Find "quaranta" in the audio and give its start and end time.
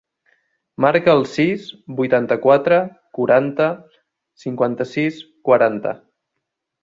3.17-3.67, 5.51-5.93